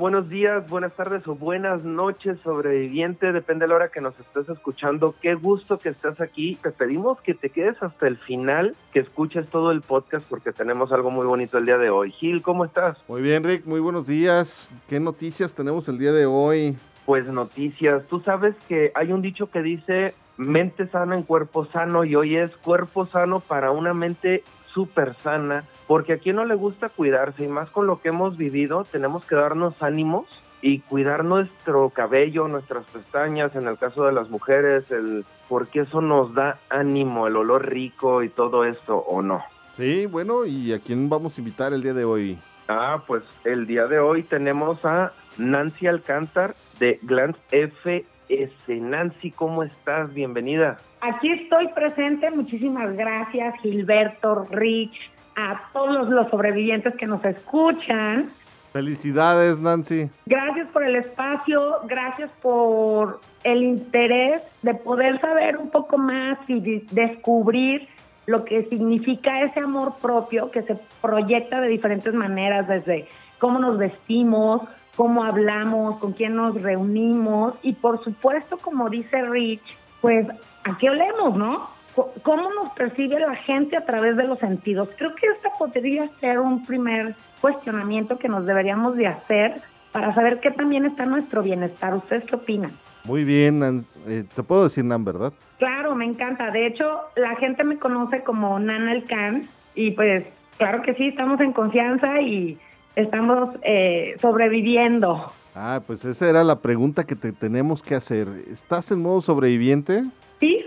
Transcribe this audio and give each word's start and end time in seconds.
Buenos 0.00 0.30
días, 0.30 0.66
buenas 0.70 0.94
tardes 0.96 1.28
o 1.28 1.34
buenas 1.34 1.84
noches, 1.84 2.38
sobreviviente, 2.42 3.32
depende 3.32 3.64
de 3.64 3.68
la 3.68 3.74
hora 3.74 3.88
que 3.90 4.00
nos 4.00 4.18
estés 4.18 4.48
escuchando. 4.48 5.14
Qué 5.20 5.34
gusto 5.34 5.78
que 5.78 5.90
estás 5.90 6.22
aquí. 6.22 6.58
Te 6.62 6.70
pedimos 6.70 7.20
que 7.20 7.34
te 7.34 7.50
quedes 7.50 7.80
hasta 7.82 8.08
el 8.08 8.16
final, 8.16 8.74
que 8.94 9.00
escuches 9.00 9.46
todo 9.48 9.70
el 9.70 9.82
podcast 9.82 10.26
porque 10.26 10.52
tenemos 10.52 10.90
algo 10.90 11.10
muy 11.10 11.26
bonito 11.26 11.58
el 11.58 11.66
día 11.66 11.76
de 11.76 11.90
hoy. 11.90 12.12
Gil, 12.12 12.40
¿cómo 12.40 12.64
estás? 12.64 12.96
Muy 13.08 13.20
bien, 13.20 13.44
Rick, 13.44 13.66
muy 13.66 13.78
buenos 13.78 14.06
días. 14.06 14.70
¿Qué 14.88 14.98
noticias 14.98 15.52
tenemos 15.52 15.86
el 15.86 15.98
día 15.98 16.12
de 16.12 16.24
hoy? 16.24 16.78
Pues 17.04 17.26
noticias. 17.26 18.02
Tú 18.06 18.20
sabes 18.20 18.54
que 18.68 18.92
hay 18.94 19.12
un 19.12 19.20
dicho 19.20 19.50
que 19.50 19.60
dice 19.60 20.14
mente 20.38 20.86
sana 20.88 21.14
en 21.14 21.24
cuerpo 21.24 21.66
sano 21.66 22.04
y 22.04 22.14
hoy 22.14 22.36
es 22.36 22.56
cuerpo 22.56 23.04
sano 23.04 23.40
para 23.40 23.70
una 23.70 23.92
mente 23.92 24.44
súper 24.72 25.14
sana, 25.16 25.64
porque 25.90 26.12
a 26.12 26.18
quien 26.18 26.36
no 26.36 26.44
le 26.44 26.54
gusta 26.54 26.88
cuidarse 26.88 27.42
y 27.42 27.48
más 27.48 27.68
con 27.68 27.88
lo 27.88 28.00
que 28.00 28.10
hemos 28.10 28.36
vivido, 28.36 28.84
tenemos 28.84 29.24
que 29.24 29.34
darnos 29.34 29.82
ánimos 29.82 30.24
y 30.62 30.78
cuidar 30.78 31.24
nuestro 31.24 31.90
cabello, 31.90 32.46
nuestras 32.46 32.84
pestañas, 32.84 33.56
en 33.56 33.66
el 33.66 33.76
caso 33.76 34.04
de 34.04 34.12
las 34.12 34.30
mujeres, 34.30 34.88
el 34.92 35.24
porque 35.48 35.80
eso 35.80 36.00
nos 36.00 36.32
da 36.32 36.60
ánimo, 36.68 37.26
el 37.26 37.34
olor 37.34 37.68
rico 37.68 38.22
y 38.22 38.28
todo 38.28 38.64
esto, 38.64 38.98
¿o 38.98 39.20
no? 39.20 39.42
Sí, 39.72 40.06
bueno, 40.06 40.46
¿y 40.46 40.72
a 40.72 40.78
quién 40.78 41.08
vamos 41.08 41.36
a 41.36 41.40
invitar 41.40 41.72
el 41.72 41.82
día 41.82 41.94
de 41.94 42.04
hoy? 42.04 42.38
Ah, 42.68 43.02
pues 43.04 43.24
el 43.42 43.66
día 43.66 43.88
de 43.88 43.98
hoy 43.98 44.22
tenemos 44.22 44.84
a 44.84 45.12
Nancy 45.38 45.88
Alcántar 45.88 46.54
de 46.78 47.00
Glance 47.02 47.40
FS. 47.50 48.80
Nancy, 48.80 49.32
¿cómo 49.32 49.64
estás? 49.64 50.14
Bienvenida. 50.14 50.78
Aquí 51.00 51.32
estoy 51.32 51.66
presente, 51.74 52.30
muchísimas 52.30 52.96
gracias 52.96 53.56
Gilberto, 53.60 54.46
Rich, 54.52 54.94
a 55.36 55.62
todos 55.72 56.08
los 56.08 56.28
sobrevivientes 56.30 56.94
que 56.96 57.06
nos 57.06 57.24
escuchan. 57.24 58.28
Felicidades, 58.72 59.58
Nancy. 59.58 60.10
Gracias 60.26 60.68
por 60.68 60.84
el 60.84 60.96
espacio, 60.96 61.78
gracias 61.84 62.30
por 62.40 63.20
el 63.42 63.62
interés 63.62 64.42
de 64.62 64.74
poder 64.74 65.20
saber 65.20 65.56
un 65.56 65.70
poco 65.70 65.98
más 65.98 66.38
y 66.46 66.60
de 66.60 66.84
descubrir 66.92 67.88
lo 68.26 68.44
que 68.44 68.64
significa 68.66 69.42
ese 69.42 69.60
amor 69.60 69.94
propio 70.00 70.52
que 70.52 70.62
se 70.62 70.78
proyecta 71.00 71.60
de 71.60 71.68
diferentes 71.68 72.14
maneras, 72.14 72.68
desde 72.68 73.08
cómo 73.38 73.58
nos 73.58 73.76
vestimos, 73.76 74.62
cómo 74.94 75.24
hablamos, 75.24 75.98
con 75.98 76.12
quién 76.12 76.36
nos 76.36 76.60
reunimos 76.62 77.54
y 77.62 77.72
por 77.72 78.04
supuesto, 78.04 78.58
como 78.58 78.88
dice 78.88 79.22
Rich, 79.22 79.62
pues 80.00 80.28
a 80.64 80.76
qué 80.78 80.90
olemos, 80.90 81.36
¿no? 81.36 81.79
¿Cómo 81.94 82.50
nos 82.50 82.72
percibe 82.74 83.18
la 83.18 83.34
gente 83.34 83.76
a 83.76 83.84
través 83.84 84.16
de 84.16 84.24
los 84.24 84.38
sentidos? 84.38 84.88
Creo 84.96 85.14
que 85.14 85.26
este 85.26 85.48
podría 85.58 86.08
ser 86.20 86.38
un 86.38 86.64
primer 86.64 87.14
cuestionamiento 87.40 88.18
que 88.18 88.28
nos 88.28 88.46
deberíamos 88.46 88.96
de 88.96 89.08
hacer 89.08 89.60
para 89.92 90.14
saber 90.14 90.40
qué 90.40 90.50
también 90.50 90.86
está 90.86 91.04
nuestro 91.04 91.42
bienestar. 91.42 91.94
¿Ustedes 91.94 92.24
qué 92.24 92.36
opinan? 92.36 92.70
Muy 93.04 93.24
bien, 93.24 93.84
eh, 94.06 94.24
te 94.34 94.42
puedo 94.42 94.64
decir 94.64 94.84
Nan, 94.84 95.04
¿verdad? 95.04 95.32
Claro, 95.58 95.94
me 95.94 96.04
encanta. 96.04 96.50
De 96.50 96.66
hecho, 96.66 97.00
la 97.16 97.34
gente 97.36 97.64
me 97.64 97.78
conoce 97.78 98.22
como 98.22 98.58
Nana 98.58 98.92
el 98.92 99.04
Can 99.04 99.42
y 99.74 99.92
pues 99.92 100.26
claro 100.58 100.82
que 100.82 100.94
sí, 100.94 101.08
estamos 101.08 101.40
en 101.40 101.52
confianza 101.52 102.20
y 102.20 102.58
estamos 102.94 103.50
eh, 103.62 104.16
sobreviviendo. 104.20 105.32
Ah, 105.54 105.80
pues 105.86 106.04
esa 106.04 106.28
era 106.28 106.44
la 106.44 106.60
pregunta 106.60 107.04
que 107.04 107.16
te 107.16 107.32
tenemos 107.32 107.82
que 107.82 107.94
hacer. 107.94 108.28
¿Estás 108.50 108.90
en 108.92 109.00
modo 109.00 109.20
sobreviviente? 109.20 110.04
Sí, 110.38 110.64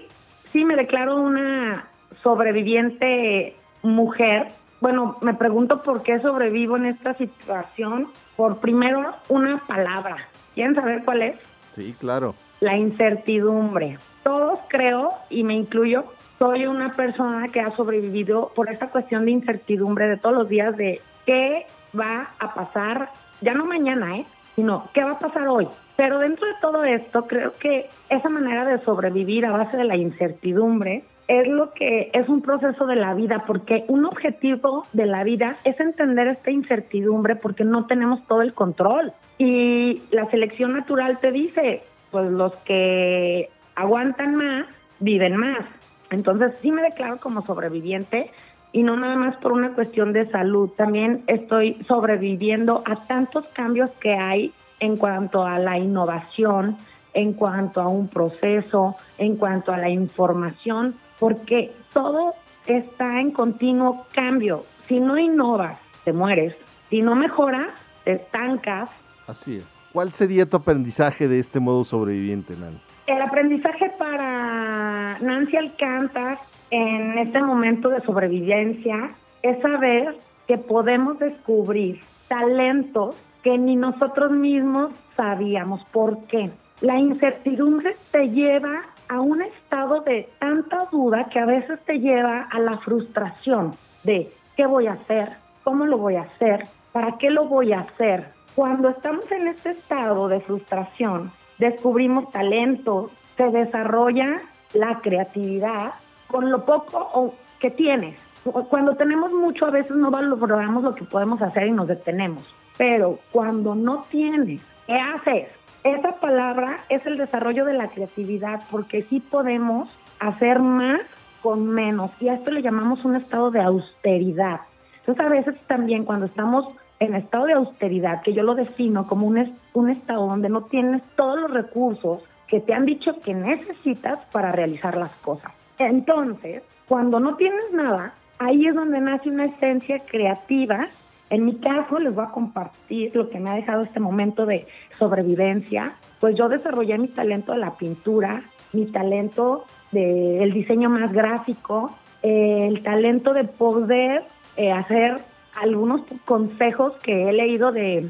sí, 0.53 0.63
me 0.63 0.75
declaro 0.75 1.17
una 1.17 1.89
sobreviviente 2.21 3.55
mujer. 3.81 4.47
Bueno, 4.79 5.17
me 5.21 5.33
pregunto 5.33 5.81
por 5.81 6.03
qué 6.03 6.19
sobrevivo 6.19 6.77
en 6.77 6.85
esta 6.85 7.15
situación. 7.15 8.07
Por 8.37 8.59
primero, 8.59 9.15
una 9.29 9.57
palabra. 9.67 10.17
¿Quieren 10.53 10.75
saber 10.75 11.03
cuál 11.03 11.23
es? 11.23 11.35
Sí, 11.71 11.95
claro. 11.99 12.35
La 12.59 12.77
incertidumbre. 12.77 13.97
Todos 14.23 14.59
creo, 14.69 15.11
y 15.29 15.43
me 15.43 15.55
incluyo, 15.55 16.05
soy 16.37 16.67
una 16.67 16.91
persona 16.91 17.47
que 17.49 17.59
ha 17.59 17.71
sobrevivido 17.71 18.51
por 18.55 18.69
esta 18.69 18.89
cuestión 18.89 19.25
de 19.25 19.31
incertidumbre 19.31 20.07
de 20.07 20.17
todos 20.17 20.35
los 20.35 20.49
días 20.49 20.77
de 20.77 21.01
qué 21.25 21.65
va 21.97 22.31
a 22.39 22.53
pasar, 22.53 23.09
ya 23.41 23.53
no 23.53 23.65
mañana, 23.65 24.17
¿eh? 24.17 24.25
Sino 24.55 24.89
qué 24.93 25.03
va 25.03 25.11
a 25.11 25.19
pasar 25.19 25.47
hoy. 25.47 25.67
Pero 25.95 26.19
dentro 26.19 26.47
de 26.47 26.53
todo 26.61 26.83
esto, 26.83 27.27
creo 27.27 27.53
que 27.53 27.89
esa 28.09 28.29
manera 28.29 28.65
de 28.65 28.79
sobrevivir 28.79 29.45
a 29.45 29.51
base 29.51 29.77
de 29.77 29.83
la 29.83 29.95
incertidumbre 29.95 31.03
es 31.27 31.47
lo 31.47 31.73
que 31.73 32.09
es 32.13 32.27
un 32.27 32.41
proceso 32.41 32.85
de 32.85 32.95
la 32.95 33.13
vida, 33.13 33.43
porque 33.47 33.85
un 33.87 34.05
objetivo 34.05 34.85
de 34.93 35.05
la 35.05 35.23
vida 35.23 35.55
es 35.63 35.79
entender 35.79 36.27
esta 36.27 36.51
incertidumbre 36.51 37.35
porque 37.35 37.63
no 37.63 37.85
tenemos 37.85 38.25
todo 38.27 38.41
el 38.41 38.53
control. 38.53 39.13
Y 39.37 40.01
la 40.11 40.29
selección 40.29 40.73
natural 40.73 41.19
te 41.19 41.31
dice, 41.31 41.83
pues 42.11 42.29
los 42.29 42.55
que 42.57 43.49
aguantan 43.75 44.35
más, 44.35 44.65
viven 44.99 45.37
más. 45.37 45.65
Entonces 46.09 46.53
sí 46.61 46.71
me 46.71 46.83
declaro 46.83 47.17
como 47.17 47.45
sobreviviente 47.45 48.29
y 48.73 48.81
no 48.81 48.97
nada 48.97 49.15
más 49.15 49.37
por 49.37 49.51
una 49.51 49.73
cuestión 49.73 50.13
de 50.13 50.29
salud, 50.31 50.71
también 50.71 51.23
estoy 51.27 51.77
sobreviviendo 51.87 52.83
a 52.85 52.95
tantos 53.05 53.45
cambios 53.53 53.91
que 54.01 54.15
hay 54.15 54.51
en 54.79 54.97
cuanto 54.97 55.45
a 55.45 55.59
la 55.59 55.77
innovación, 55.77 56.75
en 57.13 57.33
cuanto 57.33 57.79
a 57.79 57.87
un 57.87 58.07
proceso, 58.07 58.95
en 59.19 59.37
cuanto 59.37 59.71
a 59.71 59.77
la 59.77 59.89
información, 59.89 60.95
porque 61.19 61.71
todo 61.93 62.33
está 62.65 63.21
en 63.21 63.31
continuo 63.31 64.07
cambio. 64.11 64.63
Si 64.87 64.99
no 64.99 65.19
innovas, 65.19 65.77
te 66.03 66.11
mueres. 66.11 66.55
Si 66.89 67.03
no 67.03 67.15
mejoras, 67.15 67.69
te 68.03 68.13
estancas. 68.13 68.89
Así 69.27 69.57
es. 69.57 69.67
¿Cuál 69.93 70.11
sería 70.11 70.49
tu 70.49 70.57
aprendizaje 70.57 71.27
de 71.27 71.37
este 71.39 71.59
modo 71.59 71.83
sobreviviente, 71.83 72.55
Nan? 72.57 72.79
El 73.05 73.21
aprendizaje 73.21 73.91
para 73.99 75.19
Nancy 75.19 75.57
Alcántar 75.57 76.39
en 76.73 77.19
este 77.19 77.39
momento 77.39 77.89
de 77.89 78.01
sobrevivencia 78.01 79.11
es 79.43 79.61
saber 79.61 80.15
que 80.47 80.57
podemos 80.57 81.19
descubrir 81.19 81.99
talentos 82.27 83.15
que 83.43 83.59
ni 83.59 83.75
nosotros 83.75 84.31
mismos 84.31 84.91
sabíamos. 85.15 85.85
¿Por 85.91 86.25
qué? 86.25 86.49
La 86.81 86.97
incertidumbre 86.97 87.95
te 88.11 88.29
lleva 88.29 88.81
a 89.07 89.21
un 89.21 89.43
estado 89.43 90.01
de 90.01 90.27
tanta 90.39 90.87
duda 90.91 91.29
que 91.31 91.39
a 91.39 91.45
veces 91.45 91.79
te 91.85 91.99
lleva 91.99 92.47
a 92.49 92.59
la 92.59 92.79
frustración 92.79 93.75
de 94.03 94.31
qué 94.57 94.65
voy 94.65 94.87
a 94.87 94.93
hacer, 94.93 95.29
cómo 95.63 95.85
lo 95.85 95.99
voy 95.99 96.15
a 96.15 96.23
hacer, 96.23 96.65
para 96.91 97.19
qué 97.19 97.29
lo 97.29 97.45
voy 97.45 97.71
a 97.71 97.81
hacer. 97.81 98.29
Cuando 98.55 98.89
estamos 98.89 99.31
en 99.31 99.47
este 99.47 99.71
estado 99.71 100.27
de 100.27 100.39
frustración, 100.39 101.31
descubrimos 101.59 102.31
talentos, 102.31 103.11
se 103.37 103.47
desarrolla 103.51 104.41
la 104.73 104.99
creatividad 105.01 105.93
con 106.33 106.49
lo 106.49 106.65
poco 106.65 107.35
que 107.59 107.69
tienes. 107.69 108.17
Cuando 108.43 108.95
tenemos 108.95 109.31
mucho, 109.31 109.67
a 109.67 109.69
veces 109.69 109.95
no 109.95 110.09
valoramos 110.09 110.83
lo 110.83 110.95
que 110.95 111.03
podemos 111.05 111.39
hacer 111.43 111.67
y 111.67 111.71
nos 111.71 111.87
detenemos. 111.87 112.43
Pero 112.75 113.19
cuando 113.31 113.75
no 113.75 114.05
tienes, 114.09 114.59
¿qué 114.87 114.95
haces? 114.95 115.47
Esa 115.83 116.13
palabra 116.19 116.79
es 116.89 117.05
el 117.05 117.17
desarrollo 117.17 117.65
de 117.65 117.73
la 117.73 117.87
creatividad, 117.87 118.63
porque 118.71 119.03
sí 119.03 119.19
podemos 119.19 119.89
hacer 120.19 120.57
más 120.59 121.01
con 121.43 121.67
menos. 121.67 122.09
Y 122.19 122.29
a 122.29 122.33
esto 122.33 122.49
le 122.49 122.63
llamamos 122.63 123.05
un 123.05 123.15
estado 123.15 123.51
de 123.51 123.61
austeridad. 123.61 124.61
Entonces, 125.01 125.23
a 125.23 125.29
veces 125.29 125.55
también 125.67 126.03
cuando 126.03 126.25
estamos 126.25 126.65
en 126.99 127.13
estado 127.13 127.45
de 127.45 127.53
austeridad, 127.53 128.23
que 128.23 128.33
yo 128.33 128.41
lo 128.41 128.55
defino 128.55 129.05
como 129.05 129.27
un, 129.27 129.55
un 129.73 129.89
estado 129.91 130.25
donde 130.25 130.49
no 130.49 130.63
tienes 130.63 131.03
todos 131.15 131.39
los 131.39 131.51
recursos 131.51 132.23
que 132.47 132.59
te 132.59 132.73
han 132.73 132.85
dicho 132.85 133.19
que 133.19 133.35
necesitas 133.35 134.19
para 134.31 134.51
realizar 134.51 134.97
las 134.97 135.11
cosas. 135.17 135.51
Entonces, 135.79 136.63
cuando 136.87 137.19
no 137.19 137.35
tienes 137.35 137.71
nada, 137.71 138.13
ahí 138.39 138.67
es 138.67 138.75
donde 138.75 138.99
nace 138.99 139.29
una 139.29 139.45
esencia 139.45 139.99
creativa. 139.99 140.87
En 141.29 141.45
mi 141.45 141.55
caso, 141.55 141.99
les 141.99 142.13
voy 142.13 142.25
a 142.25 142.31
compartir 142.31 143.15
lo 143.15 143.29
que 143.29 143.39
me 143.39 143.49
ha 143.49 143.55
dejado 143.55 143.83
este 143.83 143.99
momento 143.99 144.45
de 144.45 144.67
sobrevivencia. 144.99 145.93
Pues 146.19 146.35
yo 146.35 146.49
desarrollé 146.49 146.97
mi 146.97 147.07
talento 147.07 147.53
de 147.53 147.59
la 147.59 147.75
pintura, 147.75 148.43
mi 148.73 148.85
talento 148.85 149.65
del 149.91 150.53
diseño 150.53 150.89
más 150.89 151.11
gráfico, 151.11 151.91
el 152.21 152.81
talento 152.83 153.33
de 153.33 153.43
poder 153.43 154.23
eh, 154.55 154.71
hacer 154.71 155.19
algunos 155.55 156.01
consejos 156.25 156.93
que 157.03 157.29
he 157.29 157.33
leído 157.33 157.71
de 157.71 158.07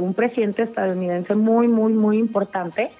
un 0.00 0.14
presidente 0.14 0.62
estadounidense 0.62 1.34
muy, 1.34 1.68
muy, 1.68 1.92
muy 1.92 2.18
importante 2.18 2.90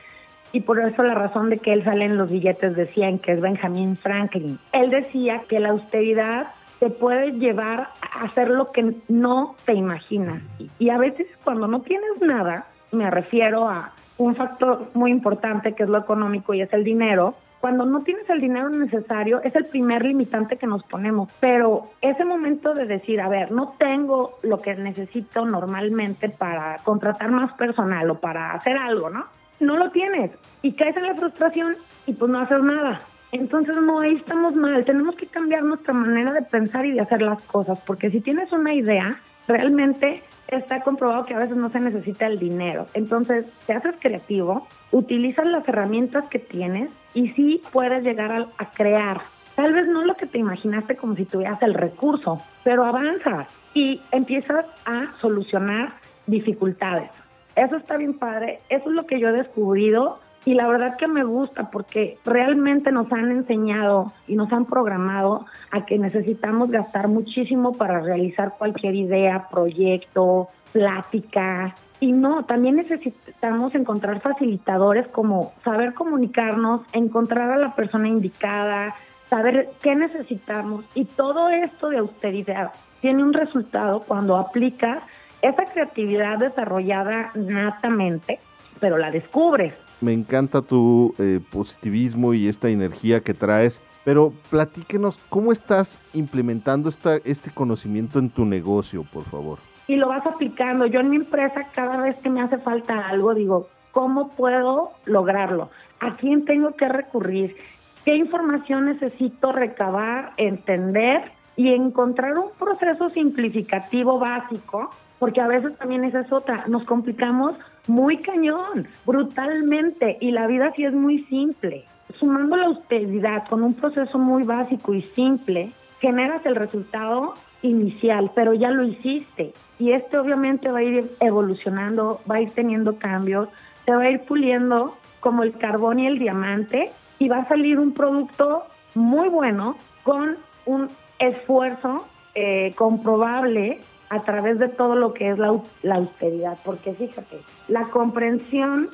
y 0.57 0.61
por 0.63 0.81
eso 0.81 1.03
la 1.03 1.15
razón 1.15 1.51
de 1.51 1.59
que 1.59 1.75
él 1.75 1.85
sale 1.85 2.07
en 2.07 2.17
los 2.17 2.31
billetes 2.31 2.75
de 2.75 2.87
100, 2.87 3.19
que 3.19 3.33
es 3.33 3.43
Benjamin 3.43 3.99
Franklin. 3.99 4.59
Él 4.73 4.89
decía 4.89 5.43
que 5.47 5.61
la 5.61 5.69
austeridad 5.69 6.47
te 6.81 6.89
puede 6.89 7.33
llevar 7.33 7.91
a 8.01 8.25
hacer 8.25 8.49
lo 8.49 8.73
que 8.73 8.95
no 9.07 9.55
te 9.67 9.75
imaginas. 9.75 10.43
Y 10.79 10.89
a 10.89 10.97
veces 10.97 11.27
cuando 11.45 11.69
no 11.69 11.83
tienes 11.83 12.23
nada, 12.23 12.69
me 12.91 13.11
refiero 13.11 13.69
a 13.69 13.93
un 14.17 14.35
factor 14.35 14.87
muy 14.95 15.11
importante 15.11 15.75
que 15.75 15.83
es 15.83 15.91
lo 15.91 15.99
económico 15.99 16.55
y 16.55 16.63
es 16.63 16.73
el 16.73 16.85
dinero, 16.85 17.35
cuando 17.61 17.85
no 17.85 18.03
tienes 18.03 18.29
el 18.31 18.41
dinero 18.41 18.71
necesario 18.71 19.43
es 19.43 19.55
el 19.57 19.67
primer 19.67 20.07
limitante 20.07 20.57
que 20.57 20.67
nos 20.67 20.85
ponemos, 20.85 21.29
pero 21.39 21.91
ese 22.01 22.25
momento 22.25 22.73
de 22.73 22.87
decir, 22.87 23.21
a 23.21 23.29
ver, 23.29 23.53
no 23.53 23.75
tengo 23.79 24.39
lo 24.43 24.63
que 24.63 24.75
necesito 24.75 25.45
normalmente 25.45 26.31
para 26.31 26.79
contratar 26.83 27.31
más 27.31 27.53
personal 27.55 28.09
o 28.09 28.21
para 28.21 28.53
hacer 28.53 28.79
algo, 28.79 29.11
¿no? 29.11 29.27
No 29.61 29.77
lo 29.77 29.91
tienes 29.91 30.31
y 30.63 30.73
caes 30.73 30.97
en 30.97 31.05
la 31.05 31.15
frustración 31.15 31.77
y 32.07 32.13
pues 32.13 32.31
no 32.31 32.41
haces 32.41 32.63
nada. 32.63 33.01
Entonces 33.33 33.77
no, 33.77 34.01
ahí 34.01 34.15
estamos 34.15 34.55
mal, 34.55 34.85
tenemos 34.85 35.17
que 35.17 35.27
cambiar 35.27 35.63
nuestra 35.63 35.93
manera 35.93 36.33
de 36.33 36.43
pensar 36.43 36.87
y 36.87 36.93
de 36.93 37.01
hacer 37.01 37.23
las 37.23 37.43
cosas, 37.43 37.79
porque 37.87 38.11
si 38.11 38.21
tienes 38.21 38.53
una 38.53 38.73
idea, 38.73 39.21
realmente 39.49 40.23
está 40.49 40.81
comprobado 40.81 41.25
que 41.25 41.35
a 41.35 41.39
veces 41.39 41.57
no 41.57 41.71
se 41.71 41.81
necesita 41.81 42.27
el 42.27 42.39
dinero. 42.39 42.87
Entonces, 42.95 43.47
te 43.67 43.75
haces 43.75 43.95
creativo, 44.01 44.67
utilizas 44.93 45.47
las 45.47 45.69
herramientas 45.69 46.25
que 46.29 46.39
tienes 46.39 46.91
y 47.15 47.29
sí 47.31 47.63
puedes 47.73 48.05
llegar 48.05 48.33
a, 48.33 48.71
crear. 48.73 49.23
Tal 49.55 49.73
vez 49.73 49.89
no 49.89 50.05
lo 50.05 50.15
que 50.15 50.27
te 50.27 50.39
imaginaste 50.39 50.97
como 50.97 51.17
si 51.17 51.25
tuvieras 51.25 51.61
el 51.63 51.75
recurso, 51.75 52.43
pero 52.63 52.85
avanzas 52.85 53.49
y 53.75 54.01
empiezas 54.13 54.67
a 54.85 55.13
solucionar 55.19 55.95
dificultades. 56.27 57.11
Eso 57.57 57.77
está 57.77 57.97
bien 57.97 58.19
padre, 58.19 58.61
eso 58.69 58.91
es 58.91 58.95
lo 58.95 59.07
que 59.07 59.19
yo 59.19 59.29
he 59.29 59.33
descubrido 59.33 60.19
y 60.47 60.55
la 60.55 60.69
verdad 60.69 60.97
que 60.97 61.09
me 61.09 61.25
gusta 61.25 61.71
porque 61.73 62.19
realmente 62.25 62.93
nos 62.93 63.11
han 63.13 63.33
enseñado 63.33 64.13
y 64.29 64.37
nos 64.37 64.53
han 64.53 64.65
programado 64.65 65.45
a 65.73 65.85
que 65.85 65.99
necesitamos 65.99 66.71
gastar 66.71 67.09
muchísimo 67.09 67.73
para 67.73 68.01
realizar 68.01 68.55
cualquier 68.57 68.95
idea, 68.95 69.49
proyecto, 69.51 70.49
plática. 70.73 71.75
Y 71.99 72.13
no, 72.13 72.45
también 72.45 72.77
necesitamos 72.77 73.75
encontrar 73.75 74.21
facilitadores 74.21 75.09
como 75.09 75.53
saber 75.65 75.95
comunicarnos, 75.95 76.83
encontrar 76.93 77.51
a 77.51 77.57
la 77.57 77.75
persona 77.75 78.07
indicada, 78.07 78.95
saber 79.29 79.71
qué 79.83 79.97
necesitamos. 79.97 80.85
Y 80.95 81.07
todo 81.07 81.49
esto 81.49 81.89
de 81.89 81.99
austeridad 81.99 82.71
tiene 83.01 83.25
un 83.25 83.33
resultado 83.33 84.05
cuando 84.07 84.37
aplicas 84.37 85.03
esa 85.43 85.65
creatividad 85.65 86.39
desarrollada 86.39 87.31
natamente, 87.35 88.41
pero 88.81 88.99
la 88.99 89.11
descubres 89.11 89.75
me 90.01 90.13
encanta 90.13 90.63
tu 90.63 91.15
eh, 91.19 91.41
positivismo 91.51 92.35
y 92.35 92.49
esta 92.49 92.69
energía 92.69 93.21
que 93.21 93.35
traes, 93.35 93.81
pero 94.05 94.33
platíquenos 94.51 95.19
cómo 95.29 95.53
estás 95.53 95.99
implementando 96.13 96.89
esta, 96.89 97.17
este 97.25 97.51
conocimiento 97.51 98.19
en 98.19 98.31
tu 98.31 98.45
negocio, 98.45 99.05
por 99.13 99.25
favor. 99.25 99.59
Y 99.89 99.97
lo 99.97 100.09
vas 100.09 100.27
aplicando. 100.27 100.87
Yo 100.87 101.01
en 101.01 101.11
mi 101.11 101.17
empresa, 101.17 101.69
cada 101.73 101.99
vez 101.99 102.17
que 102.17 102.29
me 102.29 102.43
hace 102.43 102.59
falta 102.59 103.09
algo, 103.09 103.35
digo, 103.35 103.69
¿cómo 103.93 104.31
puedo 104.31 104.91
lograrlo? 105.05 105.71
¿A 106.01 106.17
quién 106.17 106.45
tengo 106.45 106.73
que 106.73 106.89
recurrir? 106.89 107.57
¿Qué 108.05 108.17
información 108.17 108.87
necesito 108.87 109.53
recabar, 109.53 110.33
entender 110.37 111.33
y 111.57 111.73
encontrar 111.73 112.37
un 112.39 112.51
proceso 112.59 113.11
simplificativo 113.11 114.19
básico? 114.19 114.91
Porque 115.19 115.41
a 115.41 115.47
veces 115.47 115.77
también 115.79 116.05
esa 116.05 116.21
es 116.21 116.33
otra, 116.33 116.65
nos 116.67 116.85
complicamos 116.85 117.55
muy 117.87 118.19
cañón, 118.19 118.89
brutalmente, 119.07 120.19
y 120.21 120.31
la 120.31 120.47
vida 120.47 120.73
sí 120.75 120.85
es 120.85 120.93
muy 120.93 121.25
simple. 121.25 121.85
Sumando 122.19 122.57
la 122.57 122.67
austeridad 122.67 123.49
con 123.49 123.63
un 123.63 123.75
proceso 123.75 124.19
muy 124.19 124.43
básico 124.43 124.95
y 124.95 125.03
simple, 125.03 125.73
generas 126.01 126.45
el 126.45 126.57
resultado 126.57 127.35
inicial, 127.63 128.31
pero 128.35 128.55
ya 128.55 128.71
lo 128.71 128.85
hiciste. 128.85 129.53
Y 129.79 129.93
este 129.93 130.19
obviamente 130.19 130.71
va 130.71 130.79
a 130.79 130.83
ir 130.83 131.11
evolucionando, 131.21 132.21
va 132.31 132.37
a 132.37 132.41
ir 132.41 132.51
teniendo 132.51 132.99
cambios, 132.99 133.49
se 133.85 133.95
va 133.95 134.03
a 134.03 134.11
ir 134.11 134.21
puliendo 134.21 134.97
como 135.21 135.43
el 135.43 135.57
carbón 135.57 135.99
y 135.99 136.07
el 136.07 136.19
diamante 136.19 136.91
y 137.19 137.29
va 137.29 137.39
a 137.39 137.49
salir 137.49 137.79
un 137.79 137.93
producto 137.93 138.65
muy 138.95 139.29
bueno 139.29 139.77
con 140.03 140.37
un 140.67 140.89
esfuerzo 141.19 142.07
eh, 142.35 142.75
comprobable 142.77 143.81
a 144.09 144.23
través 144.23 144.59
de 144.59 144.69
todo 144.69 144.95
lo 144.95 145.15
que 145.15 145.31
es 145.31 145.39
la, 145.39 145.49
austeridad, 145.95 146.59
porque 146.65 146.95
fíjate, 146.95 147.41
la 147.69 147.85
comprensión, 147.89 148.89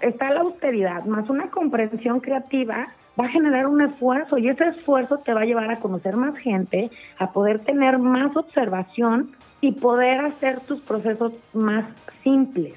está 0.00 0.30
la 0.30 0.40
austeridad, 0.40 1.04
más 1.04 1.28
una 1.28 1.50
comprensión 1.50 2.20
creativa 2.20 2.88
va 3.18 3.26
a 3.26 3.28
generar 3.28 3.66
un 3.66 3.82
esfuerzo 3.82 4.38
y 4.38 4.48
ese 4.48 4.68
esfuerzo 4.68 5.18
te 5.18 5.34
va 5.34 5.42
a 5.42 5.44
llevar 5.44 5.70
a 5.70 5.80
conocer 5.80 6.16
más 6.16 6.36
gente, 6.38 6.90
a 7.18 7.32
poder 7.32 7.58
tener 7.60 7.98
más 7.98 8.36
observación 8.36 9.32
y 9.60 9.72
poder 9.72 10.24
hacer 10.24 10.60
tus 10.60 10.80
procesos 10.80 11.32
más 11.52 11.84
simples. 12.22 12.74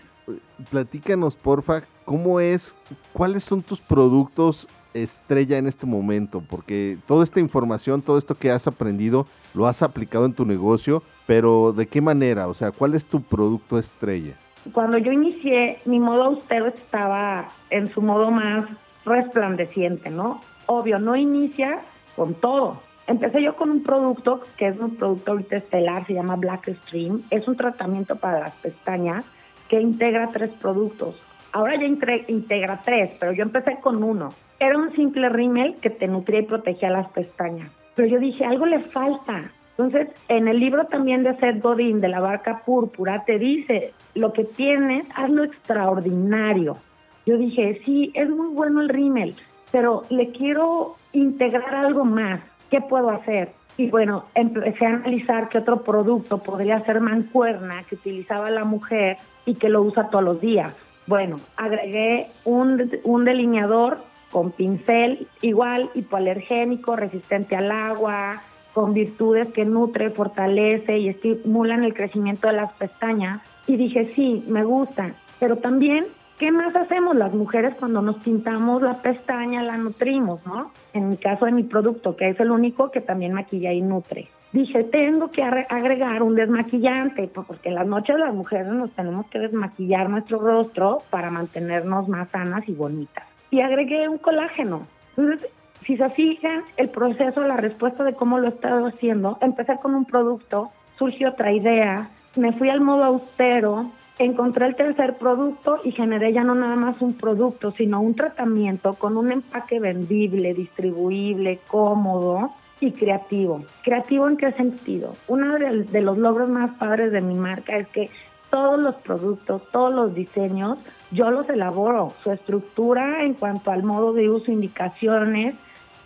Platícanos, 0.69 1.35
porfa, 1.35 1.83
¿cómo 2.05 2.39
es, 2.39 2.75
cuáles 3.13 3.43
son 3.43 3.61
tus 3.61 3.79
productos 3.79 4.67
estrella 4.93 5.57
en 5.57 5.67
este 5.67 5.85
momento? 5.85 6.41
Porque 6.49 6.97
toda 7.07 7.23
esta 7.23 7.39
información, 7.39 8.01
todo 8.01 8.17
esto 8.17 8.35
que 8.35 8.51
has 8.51 8.67
aprendido, 8.67 9.27
lo 9.53 9.67
has 9.67 9.81
aplicado 9.81 10.25
en 10.25 10.33
tu 10.33 10.45
negocio, 10.45 11.03
pero 11.25 11.73
¿de 11.73 11.87
qué 11.87 12.01
manera? 12.01 12.47
O 12.47 12.53
sea, 12.53 12.71
¿cuál 12.71 12.95
es 12.95 13.05
tu 13.05 13.21
producto 13.21 13.77
estrella? 13.77 14.35
Cuando 14.71 14.97
yo 14.97 15.11
inicié, 15.11 15.79
mi 15.85 15.99
modo 15.99 16.23
austero 16.23 16.67
estaba 16.67 17.49
en 17.69 17.91
su 17.93 18.01
modo 18.01 18.31
más 18.31 18.65
resplandeciente, 19.05 20.09
¿no? 20.09 20.41
Obvio, 20.67 20.99
no 20.99 21.15
inicia 21.15 21.81
con 22.15 22.33
todo. 22.35 22.81
Empecé 23.05 23.43
yo 23.43 23.55
con 23.57 23.69
un 23.69 23.83
producto 23.83 24.41
que 24.57 24.67
es 24.67 24.79
un 24.79 24.95
producto 24.95 25.31
ahorita 25.31 25.57
estelar, 25.57 26.07
se 26.07 26.13
llama 26.13 26.37
Black 26.37 26.69
Stream. 26.85 27.21
Es 27.29 27.47
un 27.47 27.57
tratamiento 27.57 28.15
para 28.15 28.39
las 28.39 28.53
pestañas 28.55 29.25
que 29.67 29.81
integra 29.81 30.27
tres 30.27 30.51
productos. 30.61 31.21
Ahora 31.51 31.75
ya 31.75 31.85
integra 31.85 32.81
tres, 32.81 33.11
pero 33.19 33.33
yo 33.33 33.43
empecé 33.43 33.77
con 33.81 34.03
uno. 34.03 34.29
Era 34.59 34.77
un 34.77 34.93
simple 34.95 35.27
rímel 35.29 35.75
que 35.81 35.89
te 35.89 36.07
nutría 36.07 36.39
y 36.39 36.45
protegía 36.45 36.89
las 36.89 37.09
pestañas. 37.09 37.71
Pero 37.95 38.07
yo 38.07 38.19
dije, 38.19 38.45
algo 38.45 38.65
le 38.65 38.79
falta. 38.79 39.51
Entonces, 39.77 40.09
en 40.27 40.47
el 40.47 40.59
libro 40.59 40.85
también 40.85 41.23
de 41.23 41.35
Seth 41.37 41.61
Godin, 41.61 41.99
de 41.99 42.07
la 42.07 42.19
barca 42.19 42.61
púrpura, 42.63 43.23
te 43.25 43.39
dice, 43.39 43.93
lo 44.13 44.31
que 44.31 44.43
tienes, 44.43 45.05
hazlo 45.15 45.43
extraordinario. 45.43 46.77
Yo 47.25 47.37
dije, 47.37 47.81
sí, 47.83 48.11
es 48.13 48.29
muy 48.29 48.53
bueno 48.53 48.81
el 48.81 48.89
rímel, 48.89 49.35
pero 49.71 50.03
le 50.09 50.29
quiero 50.29 50.95
integrar 51.11 51.73
algo 51.73 52.05
más. 52.05 52.41
¿Qué 52.69 52.81
puedo 52.81 53.09
hacer? 53.09 53.51
Y 53.77 53.89
bueno, 53.89 54.25
empecé 54.35 54.85
a 54.85 54.89
analizar 54.89 55.49
qué 55.49 55.57
otro 55.57 55.83
producto 55.83 56.37
podría 56.37 56.85
ser 56.85 57.01
mancuerna 57.01 57.83
que 57.89 57.95
utilizaba 57.95 58.51
la 58.51 58.65
mujer 58.65 59.17
y 59.45 59.55
que 59.55 59.69
lo 59.69 59.81
usa 59.81 60.09
todos 60.09 60.23
los 60.23 60.39
días. 60.39 60.75
Bueno, 61.07 61.39
agregué 61.57 62.27
un, 62.45 62.91
un 63.03 63.25
delineador 63.25 63.97
con 64.31 64.51
pincel 64.51 65.27
igual, 65.41 65.89
hipoalergénico, 65.95 66.95
resistente 66.95 67.55
al 67.55 67.71
agua, 67.71 68.41
con 68.73 68.93
virtudes 68.93 69.47
que 69.53 69.65
nutre, 69.65 70.09
fortalece 70.09 70.97
y 70.97 71.09
estimulan 71.09 71.83
el 71.83 71.93
crecimiento 71.93 72.47
de 72.47 72.53
las 72.53 72.73
pestañas. 72.73 73.41
Y 73.67 73.77
dije, 73.77 74.11
sí, 74.15 74.43
me 74.47 74.63
gusta. 74.63 75.13
Pero 75.39 75.57
también, 75.57 76.05
¿qué 76.39 76.51
más 76.51 76.75
hacemos 76.75 77.15
las 77.15 77.33
mujeres 77.33 77.75
cuando 77.79 78.01
nos 78.01 78.17
pintamos 78.17 78.81
la 78.81 79.01
pestaña, 79.01 79.63
la 79.63 79.77
nutrimos, 79.77 80.45
no? 80.45 80.71
En 80.93 81.09
mi 81.09 81.17
caso 81.17 81.45
de 81.45 81.51
mi 81.51 81.63
producto, 81.63 82.15
que 82.15 82.29
es 82.29 82.39
el 82.39 82.51
único 82.51 82.91
que 82.91 83.01
también 83.01 83.33
maquilla 83.33 83.71
y 83.71 83.81
nutre. 83.81 84.27
Dije, 84.51 84.83
tengo 84.83 85.31
que 85.31 85.41
agregar 85.41 86.21
un 86.21 86.35
desmaquillante, 86.35 87.27
porque 87.27 87.69
en 87.69 87.75
las 87.75 87.87
noches 87.87 88.19
las 88.19 88.35
mujeres 88.35 88.67
nos 88.67 88.91
tenemos 88.91 89.25
que 89.27 89.39
desmaquillar 89.39 90.09
nuestro 90.11 90.37
rostro 90.37 91.01
para 91.09 91.31
mantenernos 91.31 92.07
más 92.07 92.29
sanas 92.29 92.67
y 92.69 92.73
bonitas. 92.73 93.25
Y 93.49 93.61
agregué 93.61 94.07
un 94.07 94.19
colágeno. 94.19 94.85
Entonces, 95.17 95.49
si 95.85 95.97
se 95.97 96.09
fijan, 96.11 96.63
el 96.77 96.89
proceso, 96.89 97.41
la 97.41 97.57
respuesta 97.57 98.03
de 98.03 98.13
cómo 98.13 98.39
lo 98.39 98.47
he 98.47 98.51
estado 98.51 98.87
haciendo, 98.87 99.37
empecé 99.41 99.77
con 99.77 99.95
un 99.95 100.05
producto, 100.05 100.71
surgió 100.97 101.29
otra 101.29 101.51
idea, 101.51 102.09
me 102.35 102.53
fui 102.53 102.69
al 102.69 102.81
modo 102.81 103.03
austero, 103.03 103.91
encontré 104.19 104.67
el 104.67 104.75
tercer 104.75 105.17
producto 105.17 105.79
y 105.83 105.91
generé 105.91 106.33
ya 106.33 106.43
no 106.43 106.55
nada 106.55 106.75
más 106.75 107.01
un 107.01 107.13
producto, 107.13 107.71
sino 107.71 108.01
un 108.01 108.15
tratamiento 108.15 108.93
con 108.95 109.17
un 109.17 109.31
empaque 109.31 109.79
vendible, 109.79 110.53
distribuible, 110.53 111.59
cómodo 111.67 112.51
y 112.79 112.91
creativo. 112.91 113.63
¿Creativo 113.83 114.27
en 114.27 114.37
qué 114.37 114.51
sentido? 114.53 115.13
Uno 115.27 115.57
de, 115.57 116.01
los 116.01 116.17
logros 116.17 116.49
más 116.49 116.71
padres 116.77 117.11
de 117.11 117.21
mi 117.21 117.35
marca 117.35 117.77
es 117.77 117.87
que 117.87 118.09
todos 118.49 118.79
los 118.79 118.95
productos, 118.95 119.63
todos 119.71 119.93
los 119.93 120.13
diseños, 120.13 120.77
yo 121.11 121.31
los 121.31 121.49
elaboro. 121.49 122.13
Su 122.23 122.31
estructura 122.31 123.23
en 123.23 123.33
cuanto 123.33 123.71
al 123.71 123.83
modo 123.83 124.13
de 124.13 124.29
uso, 124.29 124.51
indicaciones, 124.51 125.55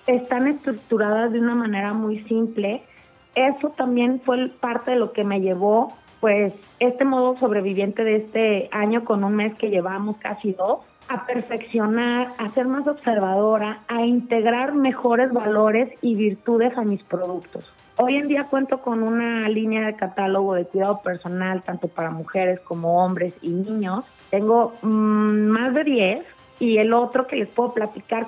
están 0.08 0.48
estructuradas 0.48 1.32
de 1.32 1.40
una 1.40 1.56
manera 1.56 1.94
muy 1.94 2.20
simple. 2.24 2.82
Eso 3.36 3.70
también 3.70 4.22
fue 4.22 4.50
parte 4.60 4.92
de 4.92 4.98
lo 4.98 5.12
que 5.12 5.24
me 5.24 5.42
llevó, 5.42 5.94
pues, 6.20 6.54
este 6.80 7.06
modo 7.06 7.38
sobreviviente 7.38 8.04
de 8.04 8.16
este 8.16 8.70
año 8.72 9.06
con 9.06 9.24
un 9.24 9.36
mes 9.36 9.56
que 9.56 9.70
llevamos 9.70 10.18
casi 10.18 10.54
dos, 10.54 10.80
a 11.10 11.26
perfeccionar, 11.26 12.30
a 12.38 12.50
ser 12.50 12.68
más 12.68 12.88
observadora, 12.88 13.84
a 13.88 14.06
integrar 14.06 14.74
mejores 14.74 15.32
valores 15.32 15.94
y 16.02 16.16
virtudes 16.16 16.76
a 16.78 16.82
mis 16.82 17.04
productos. 17.04 17.72
Hoy 17.98 18.16
en 18.16 18.28
día 18.28 18.46
cuento 18.46 18.82
con 18.82 19.04
una 19.04 19.48
línea 19.50 19.86
de 19.88 19.96
catálogo 19.96 20.54
de 20.54 20.66
cuidado 20.66 21.02
personal, 21.02 21.64
tanto 21.64 21.88
para 21.88 22.12
mujeres 22.12 22.60
como 22.60 23.04
hombres 23.04 23.34
y 23.42 23.50
niños. 23.50 24.06
Tengo 24.30 24.74
mm, 24.82 25.48
más 25.48 25.74
de 25.74 25.84
10 25.84 26.26
y 26.60 26.78
el 26.78 26.94
otro 26.94 27.26
que 27.26 27.38
les 27.38 27.48
puedo 27.48 27.74
platicar 27.74 28.28